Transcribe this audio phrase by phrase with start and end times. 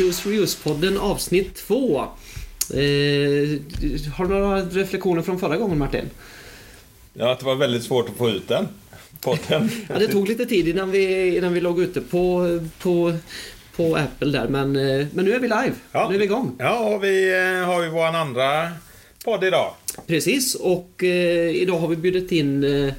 [0.00, 2.00] Use Reuse-podden avsnitt 2.
[2.00, 2.06] Eh,
[4.12, 6.10] har du några reflektioner från förra gången Martin?
[7.14, 8.68] Ja, att det var väldigt svårt att få ut den.
[9.20, 9.70] Podden.
[9.88, 13.14] ja, det tog lite tid innan vi, innan vi låg ute på, på,
[13.76, 15.72] på Apple där, men, eh, men nu är vi live.
[15.92, 16.08] Ja.
[16.08, 16.56] Nu är vi igång.
[16.58, 18.70] Ja, och vi eh, har ju vår andra
[19.24, 19.74] podd idag.
[20.06, 22.94] Precis, och eh, idag har vi bjudit in eh,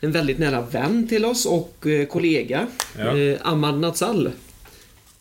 [0.00, 2.66] en väldigt nära vän till oss och eh, kollega,
[2.98, 3.36] Ja.
[3.42, 4.30] Ahmad Natsal.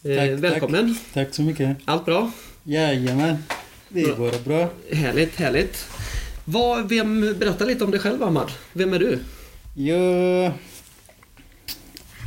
[0.03, 0.95] Eh, Tack, välkommen!
[0.95, 1.13] Tack.
[1.13, 1.77] Tack så mycket.
[1.85, 2.31] Allt bra?
[2.63, 3.37] Jajamän.
[3.89, 4.15] Det Bra.
[4.15, 4.69] går bra.
[4.93, 5.85] Härligt, härligt.
[6.45, 8.51] Vad, vem, berätta lite om dig själv Ahmad.
[8.73, 9.19] Vem är du?
[9.75, 10.51] Jag...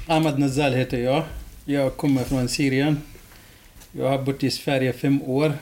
[0.06, 1.22] Ahmad Nazal heter jag.
[1.64, 3.00] Jag kommer från Syrien.
[3.92, 5.52] Jag har bott i Sverige fem år.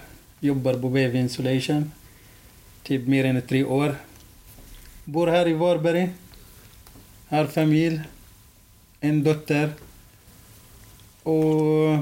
[0.41, 1.92] Jobbar på BV Insulation.
[2.83, 3.94] Typ mer än tre år.
[5.05, 6.09] Bor här i Varberg.
[7.28, 8.00] Har familj.
[9.00, 9.70] En dotter.
[11.23, 11.98] Och...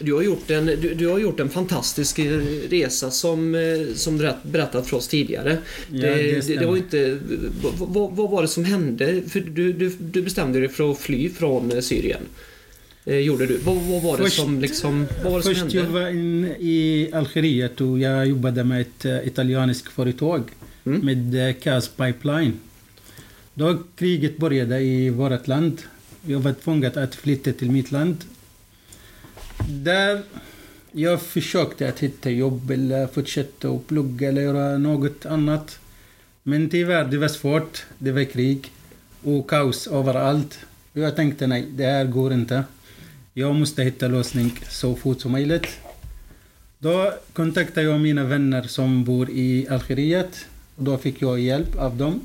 [0.00, 2.38] Du har gjort en, du, du har gjort en fantastisk eh,
[2.70, 5.58] resa som, eh, som du rätt- berättat för oss tidigare.
[5.92, 7.18] Ja, det, det det, var inte...
[7.78, 9.22] Vad, vad, var det som hände?
[9.28, 12.20] För du, du, du bestämde dig för att fly från eh, Syrien.
[13.04, 13.56] Eh, gjorde du.
[13.58, 15.06] Vad, vad var det Först- som liksom...
[15.22, 15.76] Vad var det som Först hände?
[15.78, 20.42] jag var in i Algeriet och jag jobbade med ett uh, italienskt företag
[20.86, 21.00] Mm.
[21.06, 22.52] med Gas Pipeline.
[23.58, 25.82] Då kriget började i vårt land.
[26.26, 28.24] Jag var tvungen att flytta till mitt land.
[29.68, 30.22] Där
[30.92, 35.78] jag försökte att hitta jobb eller fortsätta att plugga eller göra något annat.
[36.42, 37.86] Men tyvärr, det var svårt.
[37.98, 38.72] Det var krig
[39.22, 40.58] och kaos överallt.
[40.92, 42.64] Jag tänkte nej, det här går inte.
[43.34, 45.68] Jag måste hitta lösning så fort som möjligt.
[46.78, 50.46] Då kontaktade jag mina vänner som bor i Algeriet.
[50.76, 52.20] Och då fick jag hjälp av dem.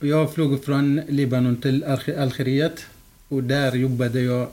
[0.00, 2.80] Jag flög från Libanon till Alge- Algeriet.
[3.28, 4.48] Och där jobbade jag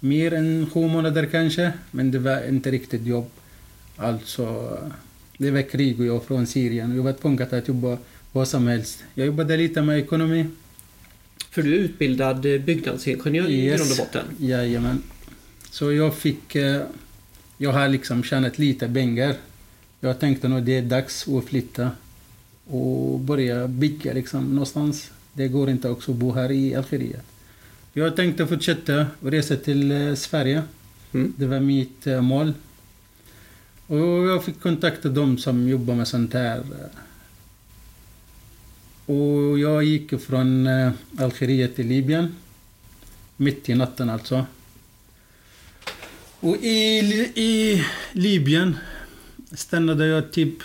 [0.00, 1.72] mer än sju månader kanske.
[1.90, 3.30] Men det var inte riktigt jobb.
[3.96, 4.78] Alltså,
[5.38, 6.96] det var krig och jag från Syrien.
[6.96, 7.98] Jag var tvungen att jobba
[8.32, 9.04] vad som helst.
[9.14, 10.46] Jag jobbade lite med ekonomi.
[11.50, 13.76] För du är utbildad byggnadsingenjör i Yes.
[13.80, 14.24] grund och botten.
[14.38, 15.02] Jajamän.
[15.70, 16.54] Så jag fick...
[16.54, 16.82] eh,
[17.60, 19.34] Jag har liksom tjänat lite pengar.
[20.00, 21.90] Jag tänkte nog det är dags att flytta
[22.68, 25.10] och börja bygga liksom någonstans.
[25.32, 27.24] Det går inte också att bo här i Algeriet.
[27.92, 30.62] Jag tänkte fortsätta resa till eh, Sverige.
[31.12, 31.32] Mm.
[31.36, 32.52] Det var mitt eh, mål.
[33.86, 36.62] Och jag fick kontakta dem som jobbar med sånt här.
[39.06, 42.34] Och jag gick från eh, Algeriet till Libyen.
[43.36, 44.46] Mitt i natten alltså.
[46.40, 46.98] Och i,
[47.34, 48.76] i Libyen
[49.52, 50.62] stannade jag typ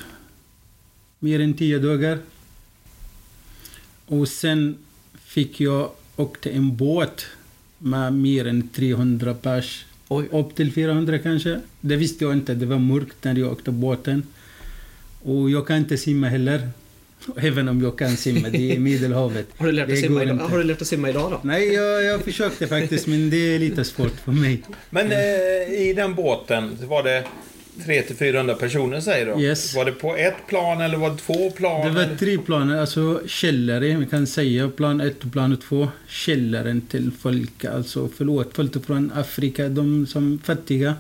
[1.24, 2.18] mer än tio dagar.
[4.06, 4.78] Och sen
[5.26, 7.26] fick jag åkte en båt
[7.78, 9.86] med mer än 300 pers.
[10.08, 10.28] Oj.
[10.32, 11.60] Upp till 400 kanske.
[11.82, 12.54] Det visste jag inte.
[12.54, 14.24] Det var mörkt när jag åkte båten.
[15.24, 16.70] Och jag kan inte simma heller.
[17.38, 18.50] Även om jag kan simma.
[18.50, 19.48] Det är Medelhavet.
[19.58, 20.36] Har du lärt dig Det simma idag?
[20.36, 20.46] inte.
[20.46, 21.40] Har du lärt dig simma idag då?
[21.44, 24.64] Nej, jag, jag försökte faktiskt, men det är lite svårt för mig.
[24.90, 27.24] Men eh, i den båten var det
[27.78, 29.42] 300-400 personer säger du?
[29.42, 29.76] Yes.
[29.76, 31.88] Var det på ett plan eller var det två plan?
[31.88, 32.16] Det var eller?
[32.16, 34.70] tre planer, alltså källare, vi kan säga.
[34.70, 35.88] Plan 1 och plan 2.
[36.08, 40.94] Källaren till folk, alltså förlåt, folk från Afrika, de som fattiga.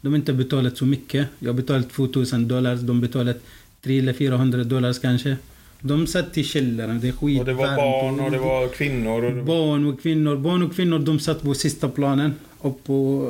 [0.00, 1.26] De har inte betalat så mycket.
[1.38, 3.36] Jag har betalat 2000 dollar, de betalat
[3.82, 5.36] 300 eller 400 dollar kanske.
[5.80, 7.40] De satt i källaren, det är skitvarmt.
[7.40, 9.42] Och det var barn och det var kvinnor och var...
[9.42, 10.36] Barn och kvinnor.
[10.36, 12.34] Barn och kvinnor de satt på sista planen.
[12.58, 13.28] Och på,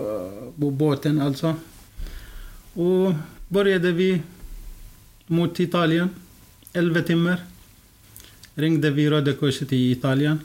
[0.60, 1.54] på båten alltså.
[2.78, 3.14] Och
[3.48, 4.22] började vi
[5.26, 6.10] mot Italien.
[6.72, 7.40] 11 timmar.
[8.54, 10.40] Ringde vi Röda Korset i Italien.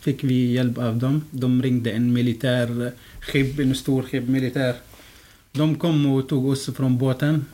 [0.00, 1.24] Fick vi hjälp av dem.
[1.30, 4.74] De ringde en militär skepp, en stor skepp militär.
[5.52, 7.46] De kom och tog oss från båten.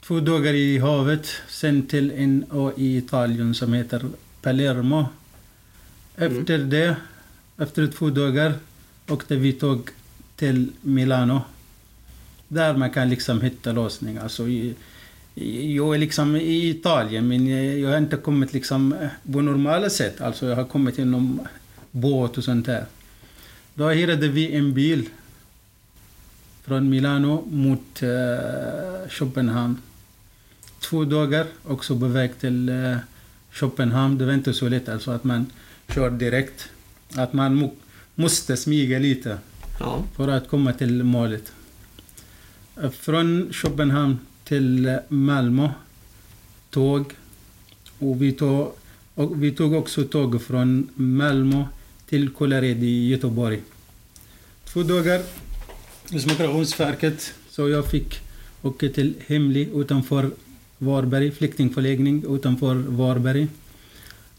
[0.00, 4.04] Två dagar i havet, sen till en ö i Italien som heter
[4.42, 5.06] Palermo.
[6.16, 6.96] Efter det,
[7.58, 8.54] efter två dagar,
[9.08, 9.90] åkte vi tåg
[10.36, 11.53] till Milano.
[12.54, 14.22] Där man kan liksom hitta lösningar.
[14.22, 14.42] Alltså,
[15.78, 17.46] jag är liksom i Italien, men
[17.80, 18.94] jag har inte kommit liksom
[19.32, 20.20] på normala sätt.
[20.20, 21.40] Alltså jag har kommit genom
[21.90, 22.84] båt och sånt där.
[23.74, 25.08] Då hyrde vi en bil
[26.64, 29.76] från Milano mot uh, Köpenhamn.
[30.80, 32.96] Två dagar också på väg till uh,
[33.52, 34.18] Köpenhamn.
[34.18, 35.46] Det var inte så lätt alltså att man
[35.88, 36.68] kör direkt.
[37.14, 37.70] Att man
[38.14, 39.38] måste smyga lite
[39.80, 40.02] Ja.
[40.16, 41.52] för att komma till målet.
[43.00, 45.70] Från Köpenhamn till eh, Malmö
[46.70, 47.12] tåg.
[47.98, 48.72] Och vi tog,
[49.14, 51.64] och vi tog också tåg från Malmö
[52.08, 53.60] till Kållered i Göteborg.
[54.64, 55.22] Två dagar
[56.08, 57.34] liksom hos Migrationsverket.
[57.50, 58.20] Så jag fick
[58.62, 60.30] åka till Hemli utanför
[60.78, 63.48] Varberg, flyktingförläggning utanför Varberg.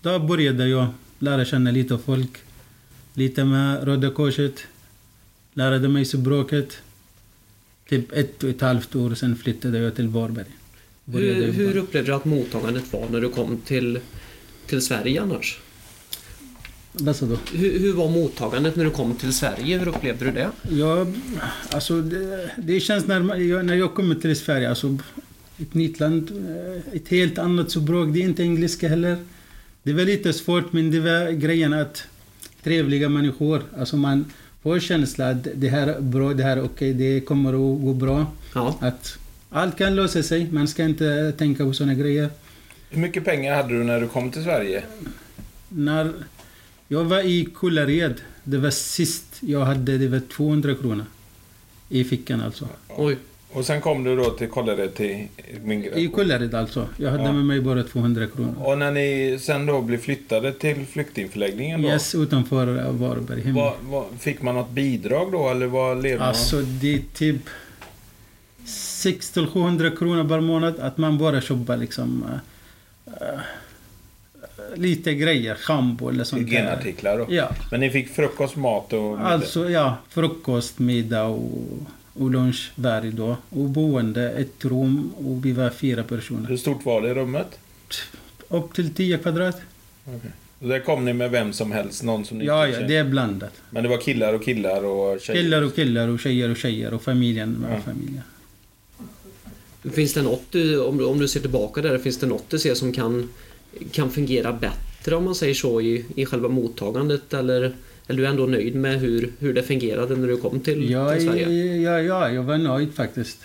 [0.02, 0.88] Då började jag
[1.20, 2.38] lära känna lite folk.
[3.14, 4.64] Lite med Röda Korset.
[5.54, 6.78] Lärde mig språket.
[7.90, 10.46] Typ ett och ett halvt år sen flyttade jag till Varberg.
[11.06, 14.00] Hur, hur upplevde du att mottagandet var när du kom till,
[14.68, 15.60] till Sverige annars?
[16.92, 17.38] Vad sa du?
[17.58, 19.78] Hur, hur var mottagandet när du kom till Sverige?
[19.78, 20.52] Hur upplevde du det?
[20.70, 21.08] Ja,
[21.72, 24.98] alltså det, det känns när, jag, när jag kommer till Sverige, alltså
[25.58, 29.18] ett nytt land, eh, ett helt annat språk, det är inte engelska heller.
[29.84, 32.04] Det var lite svårt men det var grejen att
[32.64, 34.26] trevliga människor, alltså man
[34.66, 37.94] får känslan att det här är bra, det här är okej, det kommer att gå
[37.94, 38.26] bra.
[38.56, 38.78] Ja.
[38.82, 39.18] Att
[39.50, 42.30] allt kan lösa sig, man ska inte tänka på såna grejer.
[42.90, 44.84] Hur mycket pengar hade du när du kom till Sverige?
[45.70, 46.14] När
[46.88, 51.06] jag var i Kullared, det var sist jag hade, det var 200 kronor.
[51.90, 52.68] I fickan alltså.
[52.90, 53.18] Oj.
[53.56, 55.28] Och sen kom du då till Kållered till
[55.64, 56.00] migration.
[56.00, 56.88] I Kullared alltså.
[56.98, 57.32] Jag hade Ja.
[57.32, 58.54] med mig bara 200 kronor.
[58.64, 61.88] Och när ni sen då blev flyttade till flyktingförläggningen då?
[61.88, 63.52] Yes, utanför Varberg.
[63.52, 66.28] Vad, vad, fick man något bidrag då eller vad levde man?
[66.28, 67.42] Alltså det är typ
[68.66, 72.26] 600-700 kronor per månad att man bara köper liksom
[73.08, 73.40] eh,
[74.76, 76.42] lite grejer, schampo eller sånt.
[76.42, 77.26] Hygienartiklar då?
[77.30, 79.24] Ja, Men ni fick frukost, mat och middag?
[79.28, 81.68] alltså ja, frukost, middag och,
[82.16, 83.36] och lunch varje dag.
[83.50, 86.50] Och boende, ett rum och vi var fyra personer.
[86.50, 87.60] Hur stort var det rummet?
[88.48, 89.62] Upp till 10 kvadrat.
[90.60, 93.04] Och där kom ni med vem som helst, någon som ni Ja, ja, det är
[93.04, 93.54] blandat.
[93.70, 95.42] Men det var killar och killar och tjejer?
[95.42, 97.82] Killar och killar och tjejer och tjejer och familjen med Ja.
[97.82, 98.22] familjen.
[99.94, 102.60] Finns det något du, om, du- om du ser tillbaka där, finns det något du
[102.60, 103.30] ser som kan,
[103.92, 107.76] kan fungera bättre om man säger så i, i själva mottagandet eller,
[108.08, 111.14] eller du är ändå nöjd med hur, hur det fungerade när du kom till, Ja,
[111.14, 111.76] till Sverige?
[111.78, 113.38] ja, ja, jag var nöjd faktiskt.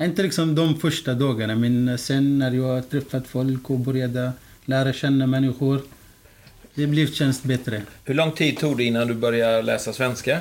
[0.00, 4.32] Inte liksom de första dagarna, men sen när jag träffat folk och började
[4.64, 5.80] lära känna människor.
[6.74, 7.82] Det blev känns bättre.
[8.04, 10.38] Hur lång tid tog det innan du började läsa svenska?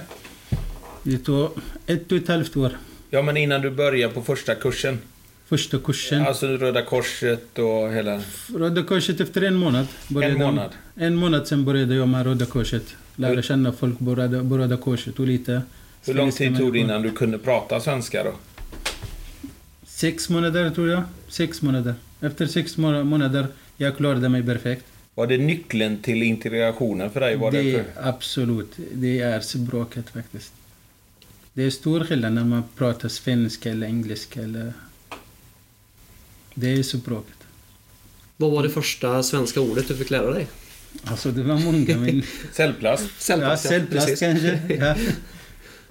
[1.03, 1.49] Det tog
[1.87, 2.71] ett och ett halvt år.
[3.09, 4.99] Ja, men innan du började på första kursen?
[5.47, 6.21] Första kursen.
[6.21, 8.21] Alltså Röda Korset och hela...
[8.55, 9.87] Röda Korset efter en månad.
[10.23, 10.71] En månad?
[10.95, 12.95] En månad sen började jag med Röda Korset.
[13.15, 15.61] Lära känna folk på Röda, på Röda Korset och lite
[16.05, 18.33] Hur lång tid tog det innan du kunde prata svenska då?
[19.85, 21.03] Sex månader tror jag.
[21.27, 21.93] Sex månader.
[22.21, 23.47] Efter sex må- månader
[23.77, 24.85] jag klarade mig perfekt.
[25.15, 27.35] Var det nyckeln till integrationen för dig?
[27.35, 30.53] Var det, det absolut, det är språket faktiskt.
[31.53, 34.73] Det är stor skillnad när man pratar svenska eller engelska eller...
[36.59, 37.33] Det är språket.
[38.37, 40.47] Vad var det första svenska ordet du fick lära dig?
[41.03, 42.23] Alltså det var många men...
[42.53, 43.21] Cellplast?
[43.21, 44.19] Cellplast, ja, cellplast precis.
[44.19, 44.59] kanske.
[44.79, 44.95] Ja.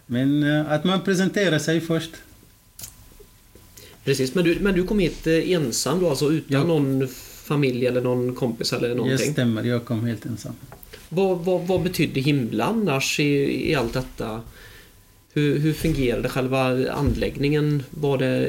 [0.06, 2.10] Men eh, att man presenterar sig först.
[4.04, 6.64] Precis, men du, men du kom hit eh, ensam då, alltså utan Ja.
[6.64, 7.08] någon
[7.44, 9.32] familj eller någon kompis eller Det någonting?
[9.32, 10.52] stämmer, jag kom helt ensam.
[11.08, 14.40] Vad, vad, vad betydde himla annars i, i allt detta?
[15.32, 17.82] Hur, hur fungerade själva anläggningen?
[17.90, 18.46] Var det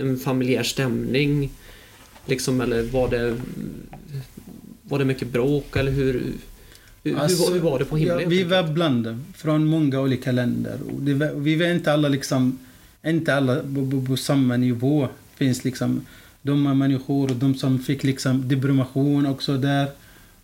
[0.00, 1.50] en familjär stämning?
[2.30, 3.36] Liksom, eller var det,
[4.82, 5.76] var det mycket bråk?
[5.76, 6.22] Eller hur,
[7.04, 8.20] hur, Alltså, hur, var- hur var det på himlen?
[8.20, 10.78] Ja, vi var blandade från många olika länder.
[10.94, 12.58] Och det vi var inte alla liksom,
[13.06, 15.08] inte alla på, på, på samma nivå.
[15.36, 16.00] finns liksom
[16.42, 19.86] dumma människor och de som fick liksom depression också där.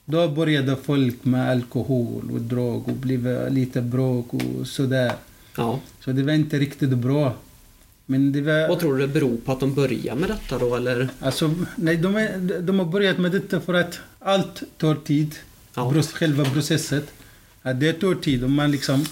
[0.05, 5.13] Då började folk med alkohol och drog och blev lite bråk och sådär.
[5.57, 5.81] Ja.
[6.05, 7.35] Så det var inte riktigt bra.
[8.07, 8.69] Var...
[8.69, 10.77] Vad tror du det beror på att de börjar med detta då?
[10.77, 11.09] Eller?
[11.21, 15.35] Alltså, nej, de, är, de har börjat med detta för att allt tar tid.
[15.75, 16.03] Ja.
[16.03, 17.13] Själva processet.
[17.63, 18.45] Att det tar tid.
[18.45, 19.05] Om man liksom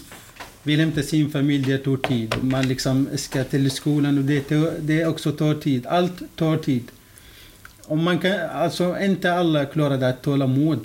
[0.62, 2.34] vill hämta sin familj, det tar tid.
[2.40, 5.86] Om man liksom ska till skolan och det, tar, det också tar tid.
[5.86, 6.82] Allt tar tid.
[7.86, 10.80] Om man kan, alltså inte alla klarar det att tåla mod.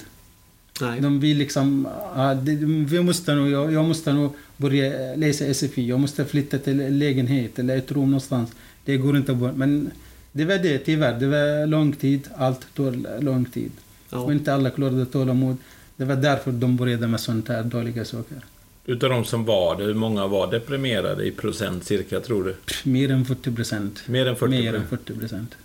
[0.81, 1.01] Nej.
[1.01, 5.87] De vill liksom, ja, det, vi måste nog, jag, jag måste nog börja läsa SFI.
[5.87, 8.49] Jag måste flytta till en lägenhet eller ett rum någonstans.
[8.85, 9.51] Det går inte bara.
[9.53, 9.91] Men
[10.31, 11.19] det var det tyvärr.
[11.19, 12.21] Det var lång tid.
[12.35, 13.71] Allt tar lång tid.
[14.09, 14.31] Och Ja.
[14.31, 15.57] inte alla klarade tålamod.
[15.97, 18.37] Det var därför de började med sånt här dåliga saker.
[18.85, 22.53] Utav de som var det, hur många var deprimerade i procent cirka, tror du?
[22.53, 24.07] Pff, Mer än 40 procent.
[24.07, 25.55] Mer än 40 Mer än 40 procent.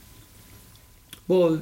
[1.27, 1.53] Vad,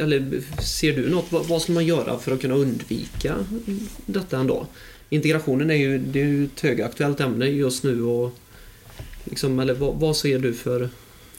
[0.00, 1.32] eller ser du något?
[1.32, 3.34] Vad, vad ska man göra för att kunna undvika
[4.06, 4.66] detta ändå?
[5.12, 8.38] Integrationen är ju, det är ju ett högaktuellt ämne just nu och
[9.24, 10.88] liksom, eller vad, vad ser du för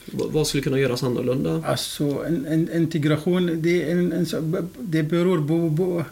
[0.06, 1.62] vad skulle kunna göras annorlunda?
[1.66, 4.26] Alltså en, en integration, det, en, en,
[4.80, 6.04] det beror på, på,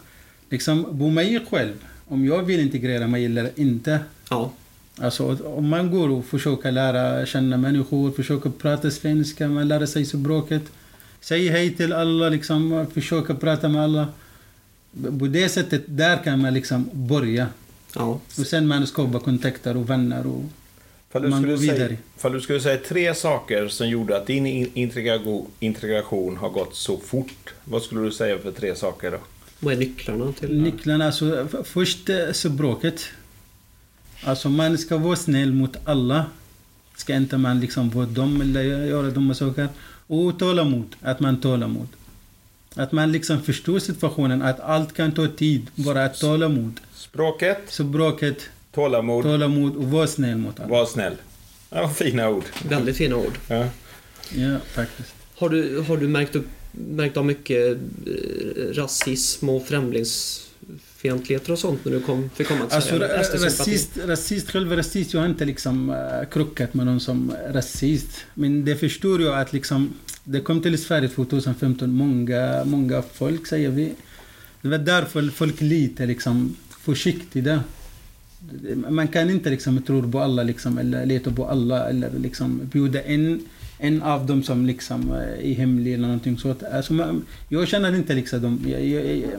[0.49, 1.73] liksom, på mig själv.
[2.07, 3.99] om jag vill integrera mig eller inte.
[4.29, 4.51] Ja,
[4.97, 10.05] Alltså om man går och försöker lära känna människor, försöker prata svenska, man lär sig
[10.05, 10.61] språket.
[11.21, 14.07] Säg hej till alla, liksom, försöka prata med alla.
[15.19, 17.47] På det sättet, där kan man liksom börja.
[17.95, 18.19] ja.
[18.39, 20.43] Och sen man skapar kontakter och vänner och
[21.11, 21.77] Fall du, man skulle går vidare.
[21.87, 26.49] säga, fall du skulle säga tre saker som gjorde att din in- integration, integration har
[26.49, 27.53] gått så fort.
[27.63, 29.17] Vad skulle du säga för tre saker då?
[29.59, 33.01] Vad är nycklarna till Nycklarna, alltså först eh, språket.
[34.23, 36.25] Alltså man ska vara snäll mot alla.
[36.95, 39.67] Ska inte man liksom vara dum eller göra dumma saker.
[40.07, 41.87] Och tålamod, att man tålamod.
[42.75, 45.67] Att man liksom förstår situationen, att allt kan ta tid.
[45.75, 46.79] Bara att tålamod.
[46.95, 48.37] Språket, Språket,
[48.71, 50.69] tålamod, tålamod och vara snäll mot alla.
[50.69, 51.13] var snäll.
[51.69, 52.43] Ja, fina ord.
[52.69, 53.37] Väldigt fina ord.
[53.47, 53.65] Ja.
[54.35, 55.13] Ja, faktiskt.
[55.35, 61.85] Har du, har du märkt, upp, märkt av mycket eh, rasism och främlingsfientligheter och sånt
[61.85, 63.17] när du kom, fick komma till Alltså Sverige?
[63.17, 63.45] ra- SD-sympati?
[63.45, 68.09] rasist, rasist, själva rasist, jag har inte liksom uh, krockat med någon som rasist.
[68.33, 73.69] Men det förstår jag att liksom, det kom till Sverige 2015, många, många folk säger
[73.69, 73.93] vi.
[74.61, 77.63] Det var därför folk lite liksom försiktiga.
[78.89, 83.01] Man kan inte liksom tro på alla liksom, eller leta på alla eller liksom bjuda
[83.01, 83.41] en,
[83.77, 86.63] en av dem som liksom eh, är hemlig eller någonting sånt.
[86.63, 88.65] Alltså man, jag känner inte liksom dem.
[88.67, 89.29] Jag, jag, jag,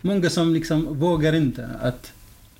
[0.00, 2.12] många som liksom vågar inte att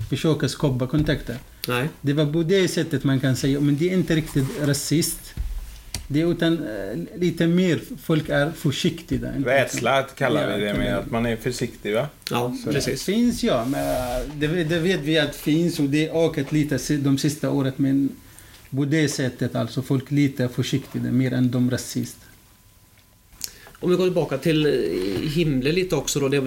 [0.08, 1.36] försöka skapa kontakter.
[1.68, 5.27] Nej, Det var på det sättet man kan säga, men det är inte riktigt rasist.
[6.10, 9.32] Det är utan eh, lite mer, folk är försiktiga.
[9.46, 12.08] Rädsla kallar vi det med, att man är försiktig va?
[12.30, 13.04] ja Det precis.
[13.04, 16.96] finns ja, men eh, det, det vet vi att finns och det har ökat lite
[16.96, 18.08] de sista året men
[18.70, 22.16] på det sättet alltså folk lite försiktiga mer än de rasist.
[23.80, 26.28] Om vi går tillbaka till eh, Himle lite också då.
[26.28, 26.42] Det,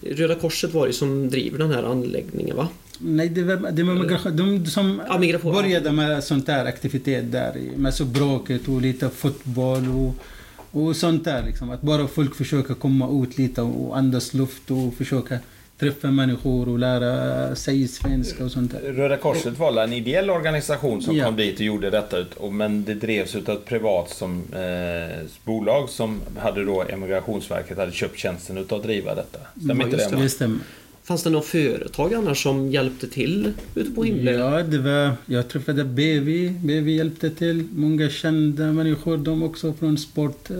[0.00, 2.68] Röda Korset var det som driver den här anläggningen va?
[2.98, 5.52] Nej, det var, det var migration, de som Ja, migration.
[5.54, 10.14] började med sånt där aktivitet där med språket och lite fotboll och,
[10.80, 11.70] och sånt där liksom.
[11.70, 15.38] Att bara folk försöker komma ut lite och andas luft och försöka
[15.78, 18.80] träffa människor och lära sig svenska och sånt där.
[18.92, 21.24] Röda Korset var en ideell organisation som Ja.
[21.24, 22.18] kom dit och gjorde detta.
[22.18, 27.78] ut- och- Men det drevs av ett privat som, eh, bolag som hade då Emigrationsverket
[27.78, 29.38] hade köpt tjänsten utav att driva detta.
[29.64, 30.16] Stämmer Ja, inte just det?
[30.22, 30.28] det.
[30.28, 30.58] Stämmer.
[31.02, 34.30] Fanns det några företag annars som hjälpte till ute på Himle?
[34.32, 36.48] Ja, det var, jag träffade BV.
[36.64, 37.68] BV hjälpte till.
[37.74, 40.50] Många kända människor, de också från sport.
[40.50, 40.56] eh,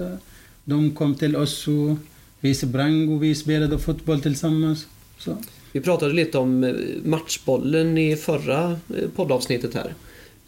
[0.65, 1.97] De kom till oss och
[2.41, 4.87] vi sprang och vi spelade fotboll tillsammans.
[5.19, 5.37] Så.
[5.73, 9.95] Vi pratade lite om eh, matchbollen i förra eh, poddavsnittet här.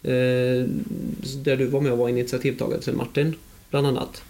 [0.03, 0.65] Eh,
[1.43, 3.35] Där du var med och var initiativtagare till Martin,
[3.71, 4.23] bland annat.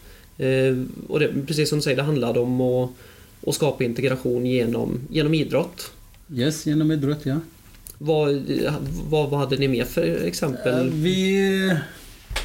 [1.08, 2.90] Och det, precis som du säger, det handlade om att,
[3.46, 5.90] att skapa integration genom, genom idrott.
[6.34, 7.36] Yes, genom idrott, ja.
[7.98, 8.42] Vad,
[9.08, 10.90] vad, vad hade ni mer för exempel?
[10.90, 11.76] Vi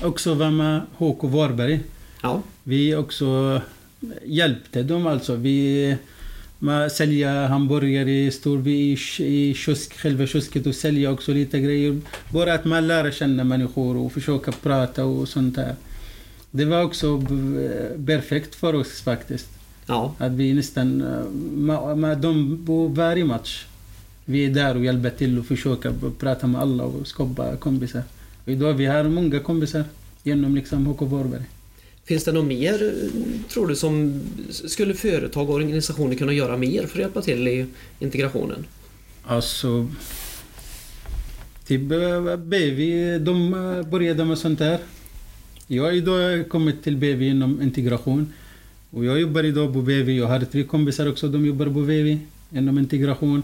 [0.03, 1.79] också var med HK Varberg.
[2.21, 3.61] Ja, Vi också
[4.25, 5.35] hjälpte dem alltså.
[5.35, 5.95] Vi
[6.63, 12.01] med sälja hamburgare, står vi i, i kiosk, själva kiosket och sälja också lite grejer.
[12.29, 15.75] Bara att man lär känna människor och försöka prata och sånt där.
[16.51, 17.21] Det var också
[18.05, 19.47] perfekt för oss faktiskt.
[19.85, 21.29] ja, Att vi nästan eh,
[21.67, 23.65] med, med dem på varje match.
[24.25, 28.03] Vi är där och hjälper till och försöker prata med alla och skapa kompisar.
[28.45, 29.83] Och idag vi har många kompisar
[30.23, 31.45] genom liksom HK Varberg.
[32.05, 32.93] Finns det något mer,
[33.49, 37.65] tror du, som skulle företag och organisationer kunna göra mer för att hjälpa till i
[37.99, 38.65] integrationen?
[39.23, 39.87] Alltså...
[41.67, 41.81] Typ
[42.37, 42.79] BV,
[43.19, 43.51] de
[43.91, 44.79] började med sånt här.
[45.67, 48.33] Jag har idag kommit till BV inom integration.
[48.89, 50.11] Och jag jobbar idag på BV.
[50.11, 52.17] Jag har tre kompisar också, de jobbar på BV
[52.51, 53.43] inom integration.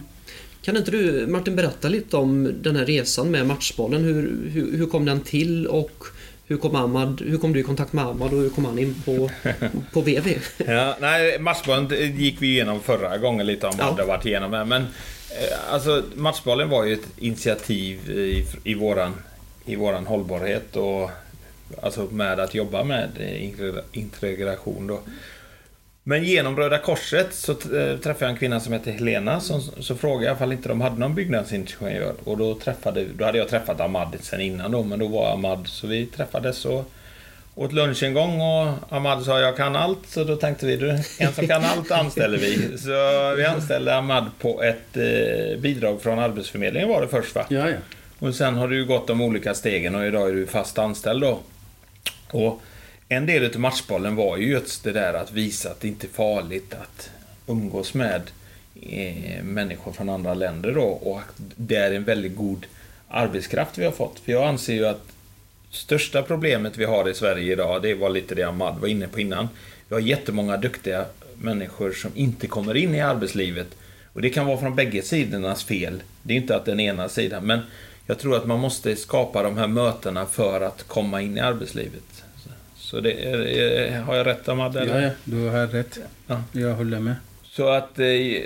[0.62, 4.04] Kan inte du Martin berätta lite om den här resan med matchbollen?
[4.04, 6.04] Hur, hur, hur kom den till och
[6.50, 8.96] hur kom, Ahmad, hur kom du i kontakt med Ahmad och hur kom han in
[9.06, 9.30] på,
[9.94, 10.28] på VV?
[10.68, 13.86] Ja, nej, matchbollen gick vi igenom förra gången lite om Ja.
[13.88, 14.54] vad det varit igenom.
[14.54, 19.14] här, Men eh, alltså matchbollen var ju ett initiativ i, i, våran,
[19.66, 21.12] i våran hållbarhet och
[21.82, 25.00] alltså med att jobba med integra- integration då.
[26.04, 29.96] Men genom Röda Korset så eh, träffade jag en kvinna som heter Helena som, så
[29.96, 33.80] frågade jag ifall inte de hade någon byggnadsingenjör och då träffade, då hade jag träffat
[33.80, 36.92] Ahmad sen innan då men då var Ahmad så vi träffades och
[37.56, 40.90] åt lunch en gång och Ahmad sa jag kan allt så då tänkte vi du,
[41.20, 42.78] en som kan allt anställer vi.
[42.78, 47.46] Så vi anställde Ahmad på ett eh, bidrag från Arbetsförmedlingen var det först va?
[47.50, 47.78] Ja, ja.
[48.20, 51.40] Och sen har du gått de olika stegen och idag är du fast anställd då.
[52.32, 52.62] Och
[53.12, 56.12] en del av matchbollen var ju just det där att visa att det inte är
[56.12, 57.10] farligt att
[57.48, 58.22] umgås med
[58.82, 61.22] eh, människor från andra länder då och
[61.56, 62.66] det är en väldigt god
[63.08, 64.20] arbetskraft vi har fått.
[64.20, 65.06] För jag anser ju att
[65.72, 69.20] största problemet vi har i Sverige idag, det var lite det Ahmad var inne på
[69.20, 69.50] innan.
[69.88, 73.68] Vi har jättemånga duktiga människor som inte kommer in i arbetslivet.
[74.14, 76.02] Och det kan vara från bägge sidornas fel.
[76.24, 77.60] Det är inte att den ena sidan, men
[78.06, 82.24] jag tror att man måste skapa de här mötena för att komma in i arbetslivet.
[82.90, 84.76] Så det är, har jag rätt Ahmad?
[84.76, 86.00] Ja, ja, du har rätt.
[86.28, 86.42] Ja.
[86.52, 87.16] Jag håller med.
[87.44, 88.06] Så att eh,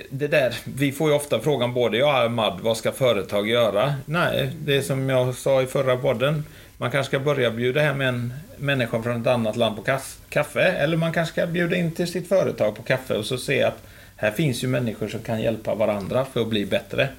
[0.10, 3.94] det där, vi får ju ofta frågan både jag och Ahmad, vad ska företag göra?
[4.06, 6.46] Nej, det är som jag sa i förra podden.
[6.78, 9.98] Man kanske ska börja bjuda hem en människa från ett annat land på
[10.30, 10.62] kaffe.
[10.62, 13.84] Eller man kanske ska bjuda in till sitt företag på kaffe och så se att
[14.16, 17.10] här finns ju människor som kan hjälpa varandra för att bli bättre.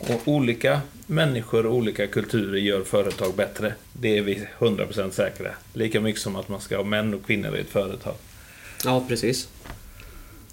[0.00, 3.74] Och olika människor och olika kulturer gör företag bättre.
[3.92, 5.50] Det är vi 100% säkra.
[5.74, 8.14] Lika mycket som att man ska ha män och kvinnor i ett företag.
[8.84, 9.48] Ja, precis.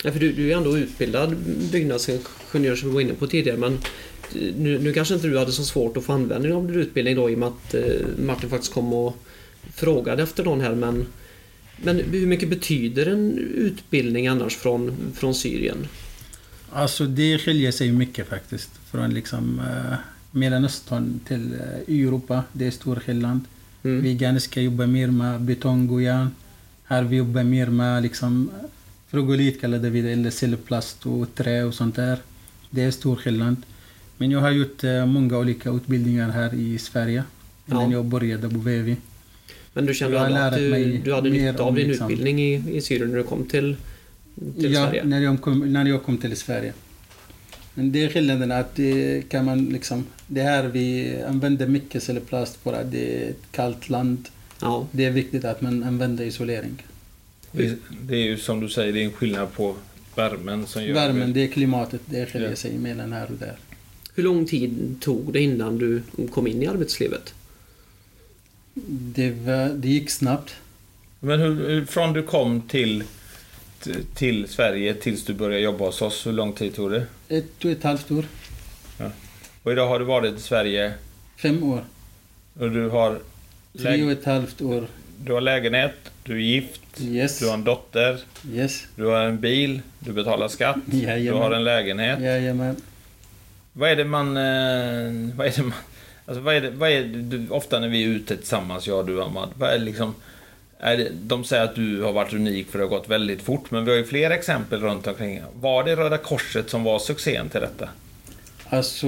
[0.04, 1.36] Ja, för du, du är ändå utbildad
[1.72, 3.80] byggnadsingenjör som vi var inne på tidigare men
[4.34, 7.30] nu, nu kanske inte du hade så svårt att få användning av din utbildning då
[7.30, 7.84] i och med att eh,
[8.18, 9.16] Martin faktiskt kom och
[9.76, 11.06] frågade efter någon här men
[11.84, 15.88] men hur mycket betyder en utbildning annars från, från Syrien?
[16.72, 18.70] Alltså det skiljer sig mycket faktiskt.
[18.92, 19.98] Från liksom eh,
[20.32, 22.44] Mellanöstern till eh, Europa.
[22.54, 23.40] Det är stor skillnad.
[23.84, 24.02] Mm.
[24.02, 26.30] Vi ganska jobbar mer med betong och järn.
[26.84, 28.52] Här vi jobbar mer med liksom
[29.08, 32.18] frugolit kallade vi det, eller cellplast och trä och sånt där.
[32.70, 33.56] Det är stor skillnad.
[34.18, 37.24] Men jag har gjort eh, många olika utbildningar här i Sverige.
[37.68, 37.98] Innan ja.
[37.98, 38.96] jag började på VV.
[39.74, 42.12] Men du kände att du, du hade nytta av din liksom.
[42.12, 43.76] utbildning i, i Syrien när du kom till,
[44.60, 45.04] till ja, Sverige?
[45.04, 46.74] När jag, kom, när jag kom till Sverige.
[47.78, 50.06] Men det är skillnaden att det kan man liksom...
[50.28, 54.30] Det här vi använder mycket cellplast för att det är ett kallt land.
[54.62, 54.88] Ja.
[54.92, 56.84] Det är viktigt att man använder isolering.
[57.52, 59.76] Det, det är ju som du säger, det är en skillnad på
[60.16, 62.02] värmen som gör Värmen, det är klimatet.
[62.06, 62.56] Det skiljer ja.
[62.56, 63.56] sig mellan här och där.
[64.16, 67.34] Hur lång tid tog det innan du kom in i arbetslivet?
[69.16, 70.56] Det, var, det gick snabbt.
[71.20, 73.04] Men hur, från du kom till,
[74.14, 77.06] till Sverige tills du började jobba hos oss, hur lång tid tog det?
[77.30, 78.26] Ett och ett halvt år.
[78.98, 79.12] Ja.
[79.64, 80.94] Och idag har du varit i Sverige?
[81.38, 81.84] Fem år.
[82.60, 83.20] Och du har...
[83.80, 84.88] Tre och ett halvt år.
[85.24, 87.40] Du har lägenhet, du är gift, yes.
[87.40, 88.20] du har en dotter,
[88.54, 88.86] yes.
[88.96, 91.26] du har en bil, du betalar skatt, Jajamän.
[91.26, 92.22] du har en lägenhet.
[92.22, 92.76] Jajamän.
[93.74, 94.38] Vad är det man...
[94.38, 95.74] Eh, vad är det man...
[96.26, 99.06] Alltså vad är det, vad är det, ofta när vi är ute tillsammans, jag och
[99.06, 100.16] du Ahmad, vad är det liksom...
[101.12, 103.92] De säger att du har varit unik för det har gått väldigt fort, men vi
[103.92, 105.42] har ju fler exempel runt omkring.
[105.54, 107.90] Var det Röda Korset som var succén till detta?
[108.70, 109.08] Alltså,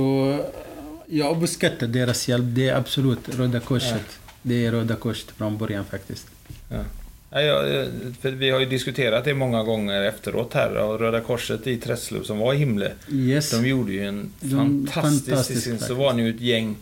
[1.05, 2.45] jag uppskattar deras hjälp.
[2.47, 3.91] Det är absolut Röda Korset.
[3.91, 4.31] Ja.
[4.41, 6.27] Det är Röda Korset från början faktiskt.
[6.69, 6.83] Ja.
[7.31, 7.63] Ja,
[8.21, 10.77] för vi har ju diskuterat det många gånger efteråt här.
[10.77, 12.91] Och Röda Korset i Träslöv som var i Himle.
[13.11, 13.51] Yes.
[13.51, 15.29] De gjorde ju en fantastisk...
[15.29, 16.75] fantastisk så var ni ju ett gäng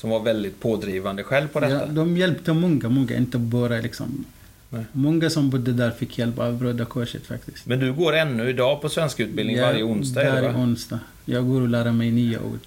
[0.00, 1.74] som var väldigt pådrivande själv på detta.
[1.74, 3.16] Ja, de hjälpte många, många.
[3.16, 4.24] Inte bara liksom...
[4.70, 4.84] Nej.
[4.92, 7.66] Många som bodde där fick hjälp av Röda Korset faktiskt.
[7.66, 10.32] Men du går ännu idag på svensk utbildning ja, varje onsdag?
[10.32, 10.98] Varje onsdag.
[11.24, 12.60] Jag går och lär mig nya ord.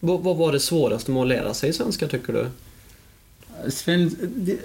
[0.00, 2.46] Vad, vad var det svåraste med att lära sig svenska tycker du?
[3.70, 4.58] Sven, det,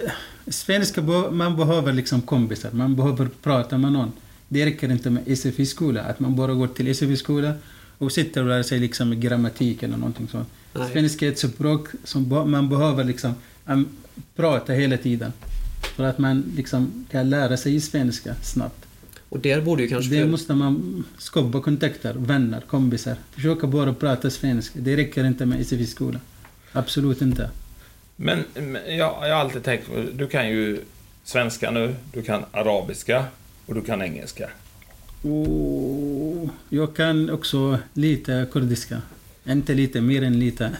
[0.46, 2.70] svenska, man behöver liksom kompisar.
[2.72, 4.12] Man behöver prata med någon.
[4.48, 6.02] Det räcker inte med SFI-skola.
[6.02, 7.52] Att man bara går till SFI-skola
[8.02, 10.48] och sitter och lär sig liksom grammatik eller någonting sånt.
[10.92, 13.34] Svenska är ett språk som man behöver liksom
[14.36, 15.32] prata hela tiden.
[15.96, 18.86] För att man liksom kan lära sig svenska snabbt.
[19.28, 20.14] Och där borde ju kanske...
[20.14, 23.16] Det måste man skapa kontakter, vänner, kompisar.
[23.30, 24.78] Försöka bara prata svenska.
[24.82, 26.20] Det räcker inte med SFI-skola.
[26.72, 27.50] Absolut inte.
[28.16, 28.44] Men
[28.86, 30.80] jag, jag har alltid tänkt, du kan ju
[31.24, 33.24] svenska nu, du kan arabiska
[33.66, 34.50] och du kan engelska.
[35.22, 35.46] Och
[36.68, 39.02] jag kan också lite kurdiska.
[39.48, 40.70] Inte lite, mer än lite.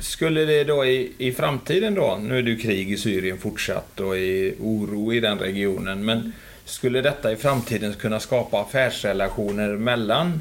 [0.00, 4.00] Skulle det då i, i framtiden då, nu är det ju krig i Syrien fortsatt
[4.00, 6.32] och i oro i den regionen, men
[6.64, 10.40] skulle detta i framtiden kunna skapa affärsrelationer mellan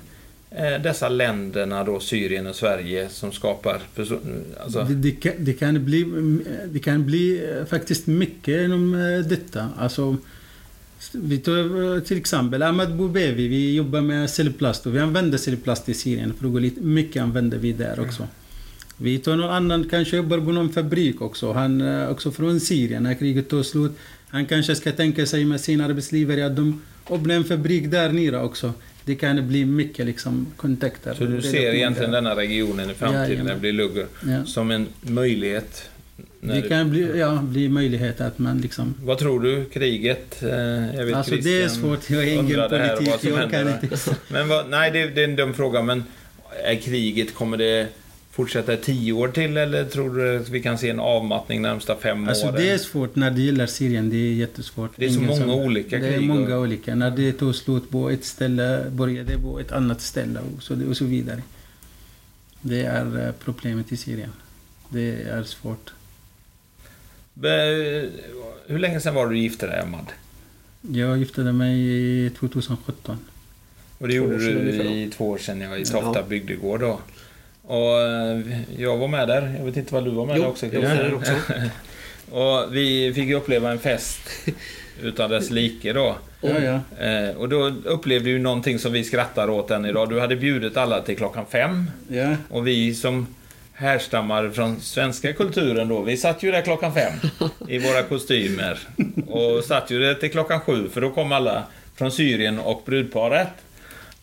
[0.52, 3.82] eh, dessa länderna då, Syrien och Sverige, som skapar...
[4.64, 4.84] Alltså...
[4.84, 6.06] Det, det, kan, det, kan bli,
[6.66, 9.70] det kan bli eh, faktiskt mycket inom eh, detta.
[9.78, 10.18] Alltså,
[11.12, 15.94] vi tar till exempel Ahmad Boubevi, vi jobbar med cellplast och vi använder cellplast i
[15.94, 16.34] Syrien.
[16.40, 18.28] Frugolit, mycket använder vi där också.
[18.98, 21.54] Vi tar någon annan, kanske jobbar på någon fabrik också.
[21.54, 23.92] Han är också från Syrien, när kriget tog slut.
[24.28, 28.44] Han kanske ska tänka sig med sin arbetsgivare att de öppnar en fabrik där nere
[28.44, 28.74] också.
[29.06, 31.14] Det kan bli mycket liksom kontakter.
[31.14, 34.46] Så du ser egentligen denna regionen i framtiden, ja, när det blir Lugger, ja.
[34.46, 35.90] som en möjlighet
[36.44, 38.94] När Det kan bli, ja, bli möjlighet att man liksom...
[39.04, 39.66] Vad tror du?
[39.66, 40.44] Kriget?
[40.44, 40.50] Eh,
[40.96, 44.16] Jag vet Alltså det är Christian svårt, jag är ingen politik, jag kan inte...
[44.28, 46.04] Men vad, nej, det, det är en dum fråga, men
[46.66, 47.88] är kriget, kommer det
[48.32, 51.96] fortsätta i tio år till eller tror du att vi kan se en avmattning närmsta
[51.96, 52.56] fem Alltså åren?
[52.56, 54.92] det är svårt när det gäller Syrien, det är jättesvårt.
[54.96, 56.96] Det är så Ingen många som- olika Det är krig många och- olika.
[56.96, 60.90] När det tog slut på ett ställe börjar det på ett annat ställe och så,
[60.90, 61.42] och så vidare.
[62.62, 64.32] Det är eh, problemet i Syrien.
[64.90, 65.94] Det är svårt.
[68.68, 70.06] Hur länge sedan var du gifte dig, Ahmad?
[70.82, 71.80] Jag giftade mig
[72.26, 73.18] i 2017.
[73.98, 76.24] Och det gjorde du i två år sedan, jag i Tofta Ja.
[76.30, 77.00] bygdegård då.
[77.62, 78.42] Och eh,
[78.78, 79.56] jag var med där.
[79.58, 80.66] Jag vet inte vad du var med Jo, där också?
[80.66, 81.32] jag var där också.
[82.32, 84.20] och vi fick ju uppleva en fest
[85.02, 86.18] utan dess like då.
[86.42, 87.06] Ja, ja.
[87.06, 90.10] Eh, och då upplevde vi någonting som vi skrattar åt än idag.
[90.10, 91.92] Du hade bjudit alla till klockan fem.
[92.10, 92.36] ja.
[92.50, 93.28] Och vi som
[93.82, 97.14] härstammar från svenska kulturen då, vi satt ju där klockan fem
[97.68, 98.80] i våra kostymer.
[99.28, 101.64] Och satt ju där till klockan sju, för då kom alla
[101.96, 103.48] från Syrien och brudparet.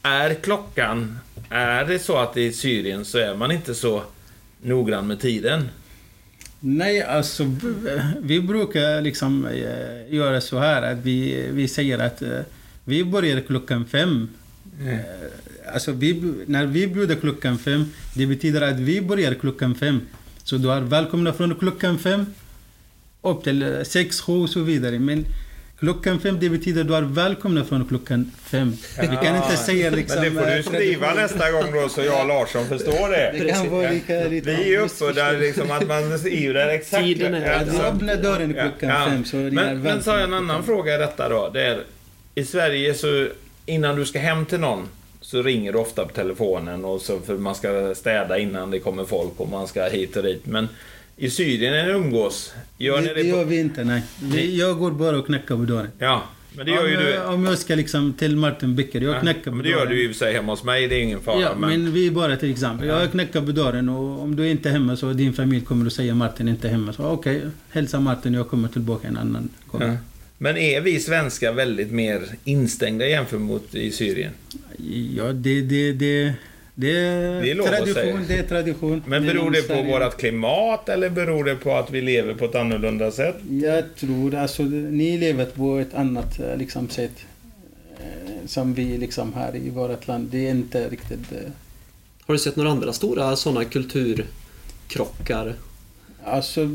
[0.02, 1.18] Är klockan,
[1.50, 4.02] är det så att i Syrien så är man inte så
[4.62, 5.68] noggrann med tiden?
[6.60, 7.44] Nej, alltså
[8.20, 12.40] vi brukar liksom eh, göra så här att vi, vi säger att eh,
[12.84, 14.28] vi börjar klockan fem.
[14.86, 14.98] Eh,
[15.74, 20.00] Alltså vi, när vi bjuder klockan fem, det betyder att vi börjar klockan fem.
[20.44, 22.26] Så du är välkomna från klockan fem
[23.22, 24.98] upp till eh, sex, sju och så vidare.
[24.98, 25.24] Men
[25.80, 28.72] klockan fem, det betyder att du är välkomna från klockan fem.
[29.00, 30.20] Vi kan inte säga liksom...
[30.22, 33.44] Men det får eh, du skriva nästa gång då så jag och Larsson förstår det.
[33.44, 34.50] Det kan vara lika lite...
[34.56, 37.04] Vi är uppe där liksom att man skriver där exakt.
[37.04, 40.34] Tiden är- Du öppnar dörren klockan fem så är Men, men så har jag en
[40.34, 41.50] annan fråga i detta då.
[41.54, 41.82] Det är,
[42.34, 43.28] I Sverige så
[43.66, 44.88] innan du ska hem till någon
[45.30, 49.04] så ringer du ofta på telefonen och så för man ska städa innan det kommer
[49.04, 50.46] folk och man ska hit och dit.
[50.46, 50.68] Men
[51.16, 53.36] i Syrien när ni umgås, gör ni det, det det på...
[53.36, 54.02] gör vi inte, nej.
[54.58, 55.90] Jag går bara och knackar på dörren.
[55.98, 56.22] Ja,
[56.56, 57.22] men det gör om, ju du.
[57.22, 59.90] om jag ska liksom till Martin Becker, jag Ja, knackar på men det gör dörren.
[59.90, 61.40] du ju i sig hemma hos mig, det är ingen fara.
[61.40, 61.70] Ja, men...
[61.70, 62.88] men vi bara till exempel.
[62.88, 65.92] Jag knackar på dörren och om du är inte hemma så din familj kommer att
[65.92, 66.92] säga Martin är inte hemma.
[66.92, 69.82] Så okej, hälsa Martin jag kommer tillbaka en annan gång.
[69.82, 69.96] Ja.
[70.38, 74.32] Men är vi svenskar väldigt mer instängda jämfört mot i Syrien?
[75.16, 76.32] Ja, det, det, det,
[76.74, 78.24] det är Det är tradition.
[78.28, 79.02] Det är tradition.
[79.06, 82.54] Men beror det på vårt klimat eller beror det på att vi lever på ett
[82.54, 83.36] annorlunda sätt?
[83.62, 87.12] Jag tror alltså, ni lever på ett annat eh, liksom, sätt.
[88.00, 90.28] eh, Som vi liksom här i vårt land.
[90.30, 91.32] Det är inte riktigt...
[91.32, 91.50] eh,
[92.26, 95.54] Har du sett några andra stora sådana kulturkrockar?
[96.24, 96.68] Alltså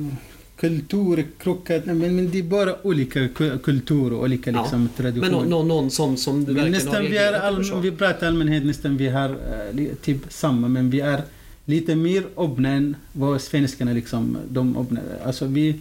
[0.64, 4.62] kulturkrockar, nej, men, men det är bara olika ku- kulturer och olika Ja.
[4.62, 5.32] liksom, traditioner.
[5.32, 8.28] Men nå- någon, någon sån som du Men nästan vi är all, om vi pratar
[8.28, 11.22] allmänhet, nästan vi har eh, typ samma, men vi är
[11.66, 15.00] lite mer öppna än vad svenskarna liksom, de öppna.
[15.26, 15.76] Alltså vi,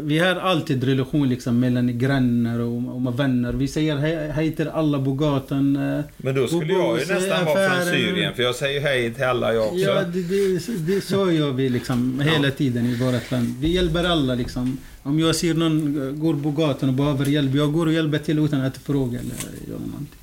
[0.00, 3.52] vi har alltid relation liksom mellan grannar och, och med vänner.
[3.52, 5.76] Vi säger hej, hej till alla på gatan.
[5.76, 7.86] eh, Men då skulle Och jag ju nästan vara från.
[7.86, 9.78] Syrien, för jag säger hej till alla jag också.
[9.78, 13.54] Ja, det, det, det, så gör vi liksom hela tiden i vårt land.
[13.60, 14.78] Vi hjälper alla liksom.
[15.02, 18.18] Om jag ser någon eh, går på gatan och behöver hjälp, jag går och hjälper
[18.18, 20.18] till utan att fråga eller göra någonting.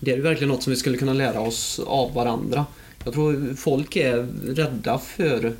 [0.00, 2.66] Det är verkligen något som vi skulle kunna lära oss av varandra.
[3.04, 5.52] Jag tror folk är rädda för,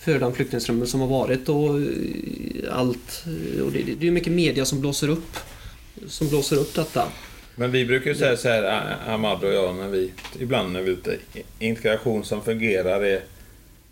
[0.00, 3.24] för den flyktingströmmen som har varit och eh, allt.
[3.64, 5.36] Och det, det är mycket media som blåser upp
[6.06, 7.08] som blåser upp detta.
[7.56, 10.10] Men vi brukar ju säga så här, Ah- Ahmad och jag, när vi,
[10.40, 11.16] ibland när vi är ute.
[11.58, 13.20] Integration som fungerar är,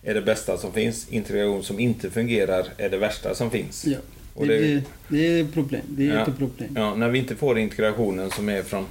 [0.03, 1.07] är det bästa som finns.
[1.11, 3.87] Integration som inte fungerar är det värsta som finns.
[3.87, 3.99] Ja,
[4.47, 5.83] det- det, det är problem.
[5.89, 6.27] Det är Ja.
[6.27, 6.69] ett problem.
[6.77, 8.87] Ja, när vi inte får integrationen som är från...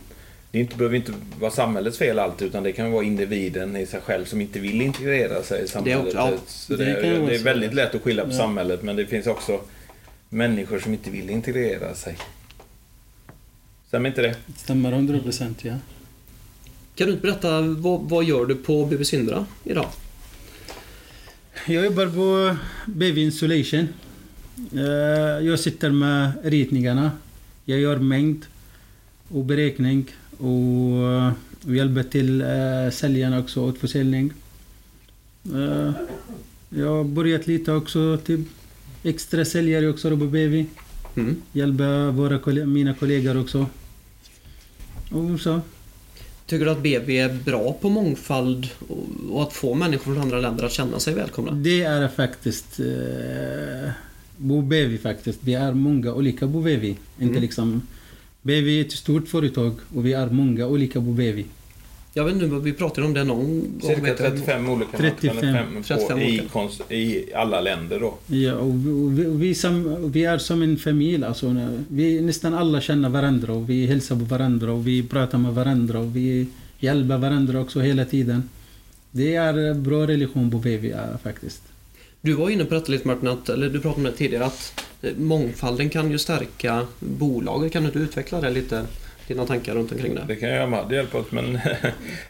[0.58, 4.02] Det inte, behöver inte vara samhällets fel alltid, utan det kan vara individen i sig
[4.02, 6.06] själv som inte vill integrera sig i samhället.
[6.06, 8.38] också- ja, så det det, det är väldigt lätt att skylla på Ja.
[8.38, 9.60] samhället, men det finns också
[10.30, 12.17] människor som inte vill integrera sig.
[13.88, 14.36] Stämmer inte det?
[14.46, 15.74] Det stämmer 100 procent, ja.
[16.96, 19.88] Kan du inte berätta, vad, vad gör du på BB Syndra idag?
[21.67, 23.88] Jag jobbar på BV Insulation.
[24.74, 24.82] Eh,
[25.48, 27.12] Jag sitter med ritningarna.
[27.65, 28.46] Jag gör mängd
[29.30, 30.06] och beräkning
[30.38, 31.32] och eh,
[31.67, 34.34] och hjälper till eh, säljarna också åt försäljning.
[35.54, 35.91] Eh,
[36.69, 38.39] Jag har börjat lite också, typ
[39.04, 40.65] extra säljare också på BV.
[41.15, 41.36] Mm.
[41.52, 43.65] Hjälper våra, mina kollegor också.
[45.12, 45.62] Och så.
[46.45, 50.39] Tycker du att BB är bra på mångfald och, och att få människor från andra
[50.39, 51.52] länder att känna sig välkomna?
[51.52, 53.91] Det är faktiskt eh,
[54.38, 55.39] BV faktiskt.
[55.41, 56.84] Vi är många olika på BV.
[56.86, 57.41] Inte Mm.
[57.41, 57.82] liksom...
[58.41, 61.43] BV är ett stort företag och vi är många olika på BV.
[62.17, 63.82] Jag vet inte, vi pratade om det någon gång.
[63.82, 64.32] Cirka vet jag.
[64.32, 65.36] 35 olika 35.
[65.36, 66.50] nationaliteter 35 på, i, olika.
[66.50, 68.17] konst, i alla länder då.
[68.28, 71.23] Ja, och vi, och vi, och vi, som, vi är som en familj.
[71.23, 75.54] Alltså, vi nästan alla känner varandra och vi hälsar på varandra och vi pratar med
[75.54, 76.47] varandra och vi
[76.80, 78.50] hjälper varandra också hela tiden.
[79.12, 81.62] Det är en bra relation på BV faktiskt.
[82.27, 84.85] Du var inne på detta lite Martin, att, eller du pratade om det tidigare, att
[85.01, 87.73] eh, mångfalden kan ju stärka bolaget.
[87.73, 88.85] Kan du inte utveckla det lite?
[89.27, 90.25] Dina tankar runt omkring det?
[90.27, 91.53] Det kan jag med hjälp åt, men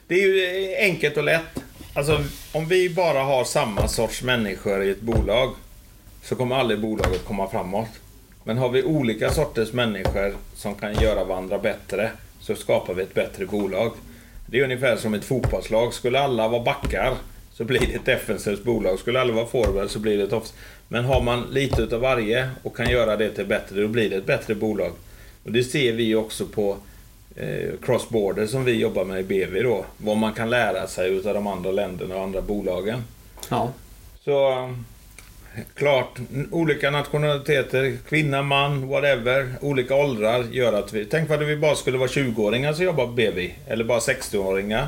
[0.08, 1.64] det är ju eh, enkelt och lätt.
[1.94, 5.56] Alltså, om vi bara har samma sorts människor i ett bolag
[6.24, 7.90] så kommer aldrig bolaget komma framåt.
[8.44, 13.14] Men har vi olika sorters människor som kan göra varandra bättre så skapar vi ett
[13.14, 13.92] bättre bolag.
[14.46, 15.94] Det är ungefär som ett fotbollslag.
[15.94, 17.14] Skulle alla vara backar
[17.58, 19.00] så blir det ett defensivt bolag.
[19.00, 20.54] Skulle alla vara forward så blir det ett offs.
[20.88, 24.16] Men har man lite utav varje och kan göra det till bättre, då blir det
[24.16, 24.92] ett bättre bolag.
[25.44, 26.78] Och det ser vi också på
[27.36, 29.86] eh, cross-border som vi jobbar med i BV då.
[29.98, 33.04] Vad man kan lära sig utav de andra länderna och andra bolagen.
[33.50, 33.72] Ja.
[34.24, 34.70] Så
[35.74, 36.20] klart,
[36.52, 41.06] olika nationaliteter, kvinna, man, whatever, olika åldrar gör att vi...
[41.06, 44.88] Tänk vad det vi bara skulle vara 20-åringar som jobbar på BV, eller bara 60-åringar.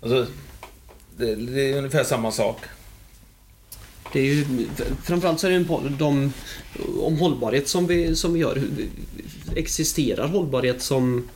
[0.00, 0.26] Alltså,
[1.26, 2.56] det, det är ungefär samma sak.
[4.12, 4.44] Det är ju,
[5.04, 6.32] framförallt så är det en podd de,
[7.00, 8.62] om hållbarhet som vi, som vi gör.
[9.56, 11.28] Existerar hållbarhet som,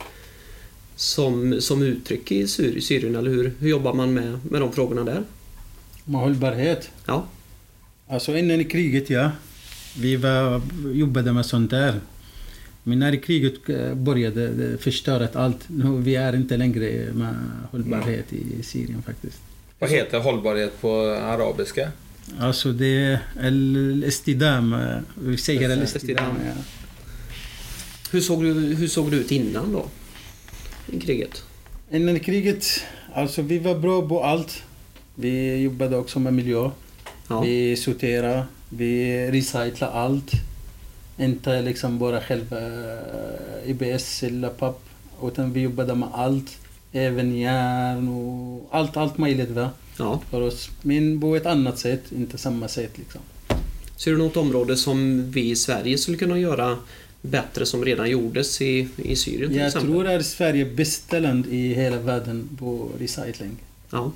[0.96, 5.04] som, som uttryck i Syr- Syrien, eller hur, hur jobbar man med, med de frågorna
[5.04, 5.22] där?
[6.04, 6.90] Med hållbarhet.
[7.06, 7.26] Ja,
[8.08, 9.30] Alltså innan i kriget, ja.
[9.98, 12.00] Vi var, jobbade med sånt där.
[12.82, 15.58] Men när kriget eh, började förstörde allt.
[15.66, 17.34] Nu, vi är inte längre med
[17.70, 19.38] hållbarhet i Syrien faktiskt.
[19.78, 21.92] Vad heter hållbarhet på arabiska?
[22.38, 24.72] Alltså det är el-istidam.
[24.74, 26.34] eh, Vi säger el-istidam.
[26.46, 26.52] Ja.
[28.12, 29.86] hur såg, du, hur såg det ut innan då?
[30.92, 31.42] I kriget?
[31.90, 32.66] Innan kriget,
[33.14, 34.62] alltså vi var bra på allt.
[35.14, 36.70] Vi jobbade också med miljö.
[37.28, 37.40] Ja.
[37.40, 40.30] Vi sorterade, vi recyclade allt.
[41.18, 44.80] Inte liksom bara själva eh, IBS eller papp.
[45.22, 46.58] Utan vi jobbade med allt.
[46.92, 49.70] Även järn och allt, allt möjligt va?
[49.98, 50.20] ja.
[50.30, 50.70] för oss.
[50.82, 53.20] Men på ett annat sätt, inte samma sätt liksom.
[53.96, 56.78] Ser du något område som vi i Sverige skulle kunna göra
[57.20, 59.90] bättre som redan gjordes i, i Syrien till Jag exempel?
[59.90, 63.56] tror att Sverige är bästa land i hela världen på recycling.
[63.90, 64.12] Ja.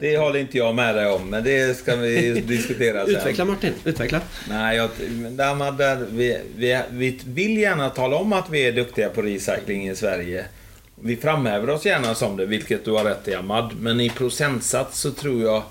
[0.00, 3.16] Det håller inte jag med dig om, men det ska vi diskutera sen.
[3.16, 4.20] Utveckla Martin, utveckla.
[4.48, 4.90] Nej, jag,
[5.30, 9.88] där, där, vi, vi, vi vill gärna tala om att vi är duktiga på recycling
[9.88, 10.44] i Sverige.
[11.00, 13.70] Vi framhäver oss gärna som det, vilket du har rätt i Ahmad.
[13.80, 15.62] Men i procentsats så tror jag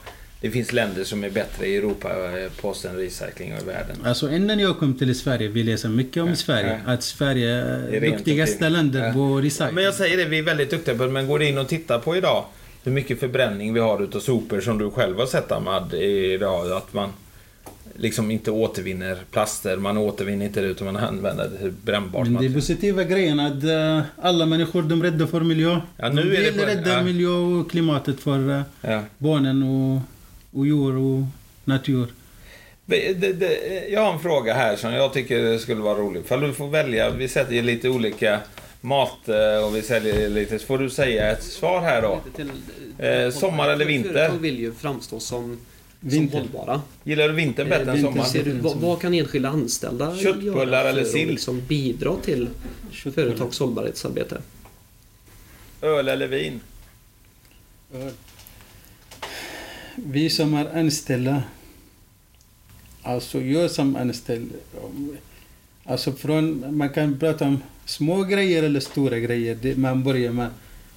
[0.41, 3.97] det finns länder som är bättre i Europa eh, på än recycling och i världen.
[4.05, 6.81] Alltså innan jag kom till Sverige, vi läser mycket om Ja, Sverige.
[6.85, 6.93] ja.
[6.93, 9.13] Att Sverige är duktigaste landet Ja.
[9.13, 9.75] på recycling.
[9.75, 11.09] Men jag säger det, vi är väldigt duktiga på det.
[11.11, 12.45] Men går du in och tittar på idag
[12.83, 16.71] hur mycket förbränning vi har utav sopor som du själv har sett Ahmad idag.
[16.71, 17.09] Att man
[17.95, 22.41] liksom inte återvinner plaster, man återvinner inte det utan man använder det till brännbart Men
[22.41, 25.79] det är positiva grejen att eh, alla människor de är rädda för miljö.
[25.97, 27.03] Ja, nu de är det vill på- rädda ja.
[27.03, 29.01] miljö och klimatet för eh, Ja.
[29.17, 30.01] barnen och,
[30.59, 31.23] och djur och
[31.65, 32.07] natur.
[32.85, 33.57] Det, det, det,
[33.89, 36.25] jag har en fråga här som jag tycker skulle vara rolig.
[36.25, 38.39] För du får välja, vi sätter ju lite olika
[38.81, 40.59] mat eh, och vi säljer lite.
[40.59, 42.19] Så får du säga ett svar här då.
[43.05, 44.13] Eh, sommar eller vinter?
[44.13, 45.59] Företag vill ju framstå som,
[46.05, 46.31] Vinter.
[46.31, 46.81] som hållbara.
[47.03, 48.25] Gillar du vinter bättre Eh, än vinter sommar?
[48.25, 51.23] ser- du, vad, vad kan enskilda anställda Köttbullar göra eller sill?
[51.27, 52.47] att liksom bidra till
[52.91, 54.41] företags hållbarhetsarbete?
[55.81, 56.59] Öl eller vin?
[59.95, 61.43] Vi som är anställda,
[63.01, 64.49] alltså jag som anställd,
[65.85, 70.49] alltså från, man kan prata om små grejer eller stora grejer, det man börjar med.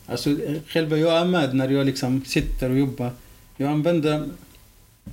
[0.07, 3.11] Alltså själva jag är med när jag liksom sitter och jobbar.
[3.57, 4.29] Jag använder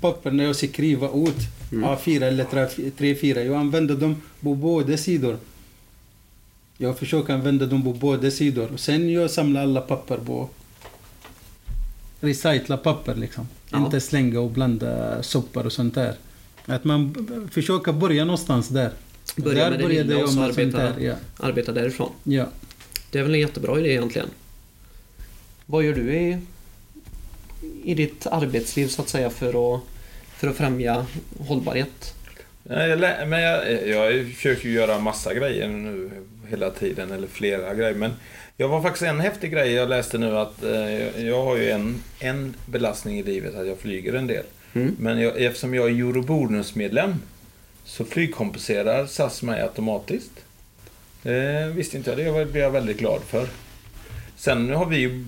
[0.02, 1.38] papper när jag skriva ut
[1.74, 1.90] Mm.
[1.90, 3.44] A4 eller 3-4.
[3.44, 5.38] Jag använder dem på båda sidor.
[6.78, 8.72] Jag försöker använda dem på båda sidor.
[8.74, 10.50] Och sen jag samlar alla papper på
[12.20, 13.48] recycla papper liksom.
[13.70, 13.86] Ja.
[13.86, 16.16] Inte slänga och blanda sopor och sånt där.
[16.66, 18.92] Att man försöker börja någonstans där.
[19.36, 21.00] Börja där med det lilla och så arbeta, där.
[21.00, 21.16] Ja.
[21.38, 22.12] arbeta därifrån.
[22.24, 22.46] ja.
[23.12, 24.28] Det är väl en jättebra idé egentligen.
[25.66, 26.40] Vad gör du i,
[27.84, 29.82] i ditt arbetsliv så att säga för att,
[30.38, 31.06] för att främja
[31.40, 32.16] hållbarhet?
[32.64, 36.12] Jag Men jag, jag försöker ju göra massa grejer nu
[36.50, 37.94] hela tiden, eller flera grejer.
[37.94, 38.12] Men
[38.58, 42.04] jag var faktiskt en häftig grej jag läste nu att eh, jag har ju en,
[42.20, 44.44] en belastning i livet att jag flyger en del.
[44.74, 44.96] Mm.
[45.00, 47.16] Men jag, eftersom jag är Eurobonus-medlem
[47.86, 50.32] så flygkompenserar SAS mig automatiskt.
[51.24, 53.48] Eh, visste inte jag det, det blev jag väldigt glad för.
[54.36, 55.26] Sen har vi ju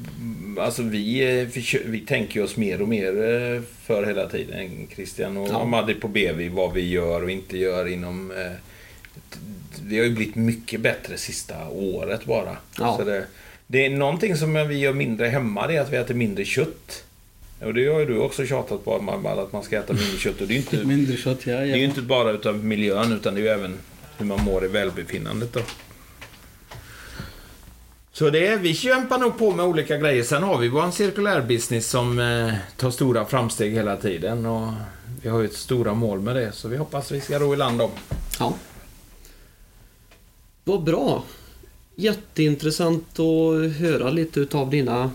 [0.60, 1.48] alltså vi, eh,
[1.86, 4.88] vi tänker oss mer och mer eh, för hela tiden.
[4.96, 5.66] Christian och Ja.
[5.66, 8.32] Madde på BV, vad vi gör och inte gör inom...
[8.32, 8.52] eh,
[9.82, 12.58] Det har ju blivit mycket bättre sista året bara.
[12.80, 12.98] Ja.
[12.98, 13.26] Så det,
[13.68, 17.04] det är någonting som vi gör mindre hemma, det är att vi äter mindre kött.
[17.62, 20.42] Och det har ju du också tjatat på, Madde, att man ska äta mindre kött.
[20.42, 21.54] Och det är ju inte, Mindre kött, ja.
[21.54, 21.76] det är ja.
[21.78, 23.74] inte bara utav miljön, utan det är ju även
[24.18, 25.60] hur man mår i välbefinnandet då.
[28.18, 30.24] Så det, är- vi kämpar nog på med olika grejer.
[30.24, 34.46] Sen har vi vår cirkulärbusiness som eh, tar stora framsteg hela tiden.
[34.46, 34.72] Och
[35.22, 37.58] vi har ju ett stora mål med det, så vi hoppas vi ska ro i
[37.58, 37.90] land dem.
[38.40, 38.54] Ja.
[40.64, 41.24] Vad bra.
[41.96, 45.12] Jätteintressant att höra lite utav dina,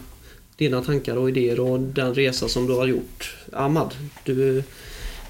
[0.56, 3.36] dina tankar och idéer och den resa som du har gjort.
[3.52, 4.64] Ahmad, du är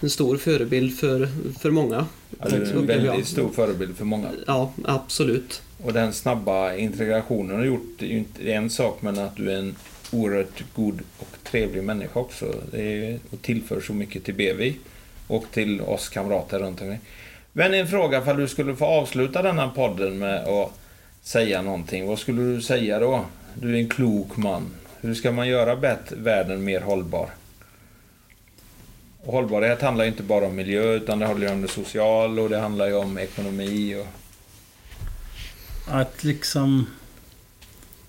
[0.01, 1.29] en stor förebild för,
[1.61, 2.07] för många.
[2.41, 4.29] Ja, du är en väldigt stor förebild för många.
[4.47, 5.63] Ja, absolut.
[5.83, 9.53] Och den snabba integrationen har gjort, det är ju inte en sak, men att du
[9.53, 9.77] är en
[10.13, 12.55] oerhört god och trevlig människa också.
[12.71, 14.73] Det är, och tillför så mycket till BV
[15.27, 17.01] och till oss kamrater runt omkring.
[17.53, 20.73] Men en fråga, för du skulle få avsluta denna podden med att
[21.23, 22.07] säga någonting.
[22.07, 23.25] Vad skulle du säga då?
[23.55, 24.71] Du är en klok man.
[25.01, 27.29] Hur ska man göra bättre, världen mer hållbar?
[29.25, 32.49] Och hållbarhet handlar inte bara om miljö, utan det handlar ju om det sociala och
[32.49, 34.20] det handlar ju om ekonomi och...
[35.87, 36.87] Att liksom...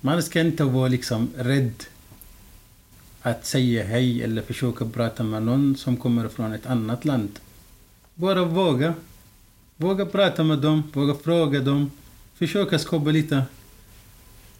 [0.01, 1.83] Man ska inte vara liksom rädd
[3.21, 7.39] att säga hej eller försöka prata med någon som kommer från ett annat land.
[8.15, 8.93] Bara våga.
[9.77, 11.91] Våga prata med dem, våga fråga dem.
[12.33, 13.43] Försöka skapa lite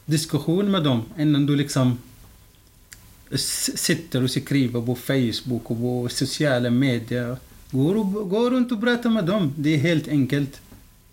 [0.05, 1.97] diskussion med dem innan du liksom
[3.37, 7.37] sitter och skriver på Facebook och på sociala medier.
[7.71, 9.53] Gå, gå runt och prata med dem.
[9.57, 10.61] Det är helt enkelt.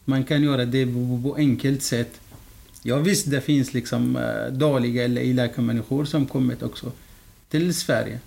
[0.09, 2.21] Man kan göra det på, på enkelt sätt.
[2.83, 6.93] Ja visst, det finns liksom eh, dåliga eller elaka människor som kommit också
[7.51, 8.21] till Sverige.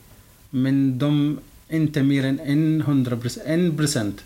[0.50, 4.24] Men de är inte mer än 100 en procent.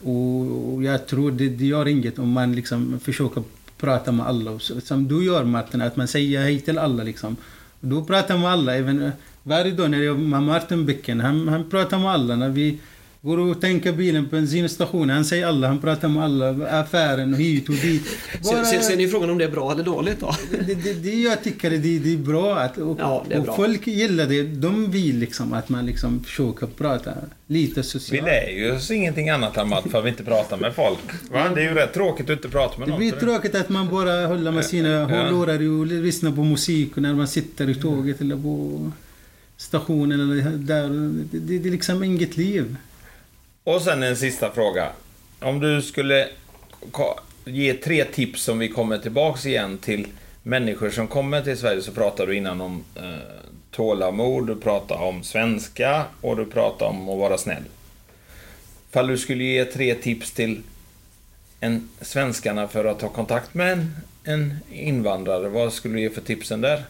[0.00, 3.42] Och jag tror det, det gör inget om man liksom försöker
[3.76, 4.58] prata med alla.
[4.58, 7.36] Som du gör Martin, att man säger hej till alla liksom.
[7.80, 9.10] Du pratar med alla, även eh,
[9.42, 12.36] varje dag när jag med Martin Bäcken, han, han pratar med alla.
[12.36, 12.78] När vi
[13.24, 16.48] går och tänker bilen på bensinstationen, han säger alla, han pratar med alla,
[16.80, 18.02] affären och hit och dit.
[18.42, 20.34] Sen, sen, sen är ju frågan om det är bra eller dåligt då.
[20.66, 23.44] det, det, det jag tycker det, det är bra att och, Ja, det är och
[23.44, 23.56] bra.
[23.56, 24.42] folk gillar det.
[24.42, 27.12] De vill liksom att man liksom försöker prata
[27.46, 28.24] lite Vi socialt.
[28.26, 29.54] lär ju oss ingenting annat
[29.90, 30.98] för att vi inte pratar med folk.
[31.32, 31.48] Va?
[31.54, 33.00] Det är ju rätt tråkigt att inte prata med Det någon.
[33.00, 35.04] blir för tråkigt att man bara håller med sina Ja.
[35.06, 38.90] hörlurar och lyssnar på musik när man sitter i tåget eller på
[39.56, 40.88] stationen eller där.
[41.32, 42.76] Det, det, det är liksom inget liv.
[43.64, 44.92] Och sen en sista fråga.
[45.40, 46.28] Om du skulle
[47.44, 50.06] ge tre tips som vi kommer tillbaks igen till
[50.42, 53.02] människor som kommer till Sverige så pratar du innan om eh,
[53.70, 57.62] tålamod, du pratar om svenska och du pratar om att vara snäll.
[58.90, 60.62] Fall du skulle ge tre tips till
[61.60, 66.20] en svenskarna för att ta kontakt med en, en invandrare, vad skulle du ge för
[66.20, 66.84] tipsen där?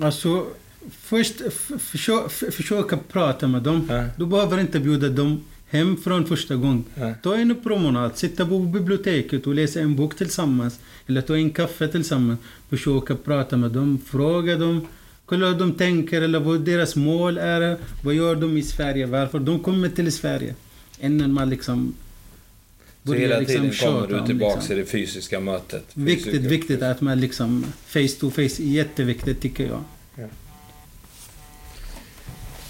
[0.00, 0.46] Alltså,
[0.90, 3.86] först f- försö, f- försöka prata med dem.
[3.90, 4.04] Ja.
[4.16, 5.40] Du behöver inte bjuda dem
[5.70, 6.84] hem från första gången.
[6.94, 7.14] Ja.
[7.22, 10.80] Ta en promenad, sitta på biblioteket och läsa en bok tillsammans.
[11.06, 12.40] Eller ta en kaffe tillsammans.
[12.70, 14.86] Försöka prata med dem, fråga dem.
[15.24, 17.76] Kolla hur de tänker eller vad deras mål är.
[18.04, 19.06] Vad gör de i Sverige?
[19.06, 20.54] Varför de kommer till Sverige?
[21.00, 21.94] Innan man liksom
[23.06, 24.68] Så hela liksom tiden kommer tjata du om tillbaks liksom.
[24.68, 25.84] till det fysiska mötet.
[25.94, 28.62] Viktigt, Fysiska- viktigt att man liksom face to face.
[28.62, 29.80] Jätteviktigt tycker jag.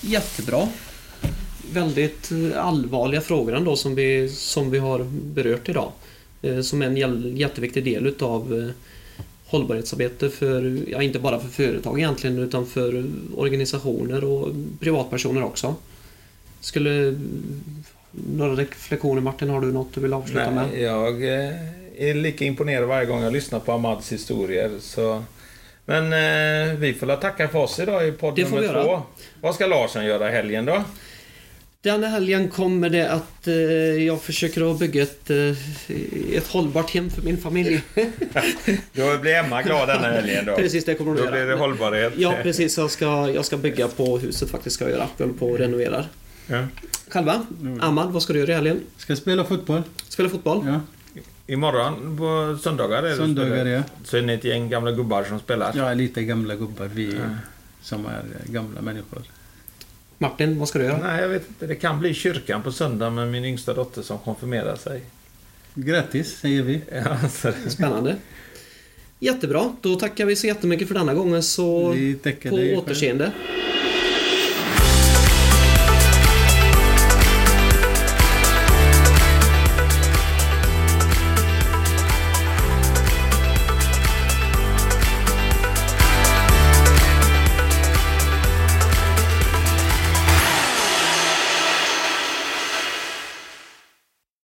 [0.01, 0.69] Jättebra.
[1.73, 5.93] Väldigt eh, allvarliga frågor ändå som vi, som vi har berört idag.
[6.43, 8.71] Eh, Som en jäl- jätteviktig del utav eh,
[9.47, 13.05] hållbarhetsarbete för, ja inte bara för företag egentligen utan för
[13.37, 14.49] organisationer och
[14.81, 15.75] privatpersoner också.
[16.61, 17.19] Skulle
[18.37, 20.69] några reflektioner Martin, har du något du vill avsluta med?
[20.73, 21.55] Nej, jag eh,
[21.99, 24.71] är lika imponerad varje gång jag lyssnar på Amads historier.
[24.81, 25.23] Så...
[25.91, 28.67] Men eh, vi får la tacka för oss idag i podd Det får nummer vi
[28.75, 28.85] göra.
[28.85, 29.03] två.
[29.41, 30.85] Vad ska Larsson göra i helgen då?
[31.83, 33.55] Denna helgen kommer det att eh,
[34.05, 37.83] jag försöker att bygga ett, eh, ett hållbart hem för min familj.
[38.93, 40.57] Då blir Emma glad denna helgen då.
[40.57, 41.59] precis, det kommer hon Då att blir det göra.
[41.59, 42.13] hållbarhet.
[42.17, 42.79] Ja, precis.
[42.79, 44.77] Jag ska, jag ska bygga på huset faktiskt.
[44.77, 45.09] Ska jag göra.
[45.17, 46.07] Vi håller på och renoverar.
[46.47, 46.67] Ja.
[47.09, 47.47] Själva?
[47.61, 47.81] Mm.
[47.81, 48.81] Ahmad, vad ska du göra i helgen?
[48.97, 49.83] Ska spela fotboll.
[50.09, 50.63] Spela fotboll?
[50.67, 50.81] Ja.
[51.53, 53.83] Imorgon på söndagar är det Söndagar ja.
[54.05, 55.73] Så är ni ett gäng gamla gubbar som spelar.
[55.77, 56.87] Ja, lite gamla gubbar.
[56.95, 57.21] Vi Ja.
[57.83, 59.23] som är gamla människor.
[60.19, 60.99] Martin, vad ska du göra?
[61.03, 61.67] Nej, jag vet inte.
[61.67, 65.03] Det kan bli kyrkan på söndag med min yngsta dotter som konfirmerar sig.
[65.75, 66.81] Grattis, säger vi.
[66.93, 68.17] Ja, så det- Spännande.
[69.19, 73.33] Jättebra, då tackar vi så jättemycket för denna gången så Vi tackar på återseende.